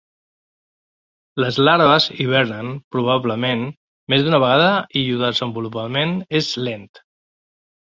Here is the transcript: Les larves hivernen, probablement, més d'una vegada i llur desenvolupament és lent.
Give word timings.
Les 1.43 1.59
larves 1.67 2.07
hivernen, 2.23 2.71
probablement, 2.97 3.63
més 4.15 4.25
d'una 4.25 4.41
vegada 4.47 4.73
i 4.97 5.05
llur 5.11 5.23
desenvolupament 5.27 6.19
és 6.43 6.53
lent. 6.67 6.91